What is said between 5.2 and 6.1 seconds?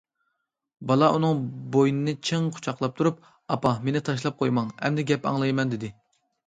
ئاڭلايمەن، دېدى.